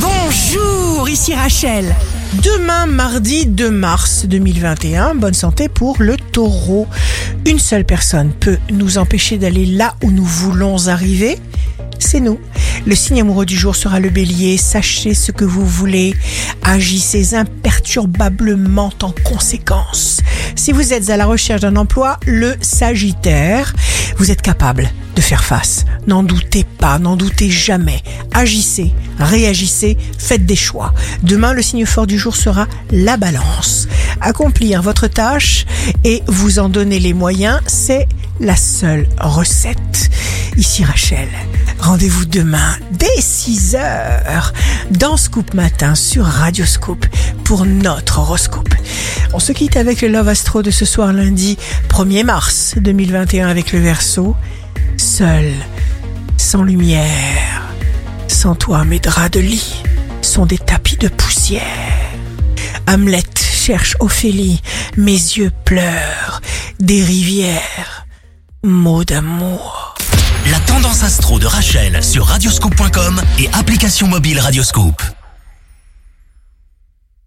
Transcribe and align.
Bonjour, 0.00 1.08
ici 1.08 1.34
Rachel. 1.34 1.94
Demain, 2.42 2.86
mardi 2.86 3.46
2 3.46 3.70
mars 3.70 4.26
2021, 4.26 5.14
bonne 5.16 5.34
santé 5.34 5.68
pour 5.68 5.96
le 5.98 6.16
taureau. 6.16 6.86
Une 7.46 7.58
seule 7.58 7.84
personne 7.84 8.32
peut 8.32 8.58
nous 8.70 8.98
empêcher 8.98 9.38
d'aller 9.38 9.66
là 9.66 9.94
où 10.04 10.10
nous 10.10 10.24
voulons 10.24 10.88
arriver. 10.88 11.38
C'est 11.98 12.20
nous. 12.20 12.38
Le 12.86 12.94
signe 12.94 13.20
amoureux 13.20 13.46
du 13.46 13.56
jour 13.56 13.74
sera 13.74 13.98
le 13.98 14.10
bélier. 14.10 14.56
Sachez 14.56 15.14
ce 15.14 15.32
que 15.32 15.44
vous 15.44 15.66
voulez. 15.66 16.14
Agissez 16.62 17.34
imperturbablement 17.34 18.92
en 19.02 19.12
conséquence. 19.24 20.20
Si 20.54 20.72
vous 20.72 20.92
êtes 20.92 21.10
à 21.10 21.16
la 21.16 21.26
recherche 21.26 21.62
d'un 21.62 21.76
emploi, 21.76 22.18
le 22.26 22.54
sagittaire, 22.60 23.74
vous 24.16 24.30
êtes 24.30 24.42
capable 24.42 24.90
de 25.16 25.20
faire 25.20 25.44
face. 25.44 25.84
N'en 26.06 26.22
doutez 26.22 26.64
pas, 26.64 26.98
n'en 26.98 27.16
doutez 27.16 27.50
jamais. 27.50 28.02
Agissez, 28.32 28.92
réagissez, 29.18 29.96
faites 30.18 30.46
des 30.46 30.56
choix. 30.56 30.94
Demain, 31.22 31.52
le 31.52 31.62
signe 31.62 31.86
fort 31.86 32.06
du 32.06 32.18
jour 32.18 32.36
sera 32.36 32.66
la 32.90 33.16
balance. 33.16 33.88
Accomplir 34.20 34.82
votre 34.82 35.06
tâche 35.06 35.66
et 36.04 36.22
vous 36.26 36.58
en 36.58 36.68
donner 36.68 36.98
les 36.98 37.14
moyens, 37.14 37.60
c'est 37.66 38.06
la 38.40 38.56
seule 38.56 39.08
recette. 39.18 40.10
Ici 40.56 40.84
Rachel. 40.84 41.28
Rendez-vous 41.78 42.24
demain 42.24 42.76
dès 42.92 43.20
6 43.20 43.76
heures 43.76 44.52
dans 44.90 45.16
Scoop 45.16 45.54
Matin 45.54 45.94
sur 45.94 46.24
Radio 46.24 46.66
Scoop 46.66 47.06
pour 47.44 47.64
notre 47.64 48.18
horoscope. 48.18 48.74
On 49.32 49.38
se 49.38 49.52
quitte 49.52 49.76
avec 49.76 50.02
le 50.02 50.08
Love 50.08 50.28
Astro 50.28 50.62
de 50.62 50.70
ce 50.70 50.84
soir 50.84 51.12
lundi 51.12 51.56
1er 51.88 52.24
mars 52.24 52.74
2021 52.78 53.48
avec 53.48 53.72
le 53.72 53.78
Verseau. 53.78 54.34
Seul, 54.96 55.52
sans 56.36 56.62
lumière, 56.62 57.27
sans 58.38 58.54
toi 58.54 58.84
mes 58.84 59.00
draps 59.00 59.32
de 59.32 59.40
lit 59.40 59.82
sont 60.22 60.46
des 60.46 60.58
tapis 60.58 60.96
de 60.96 61.08
poussière. 61.08 61.64
Hamlet 62.86 63.24
cherche 63.36 63.96
Ophélie, 63.98 64.62
mes 64.96 65.10
yeux 65.10 65.50
pleurent, 65.64 66.40
des 66.78 67.02
rivières, 67.02 68.06
mots 68.62 69.02
d'amour. 69.02 69.96
La 70.52 70.60
tendance 70.60 71.02
astro 71.02 71.40
de 71.40 71.46
Rachel 71.46 72.00
sur 72.04 72.26
radioscope.com 72.26 73.20
et 73.40 73.48
application 73.54 74.06
mobile 74.06 74.38
Radioscope. 74.38 75.02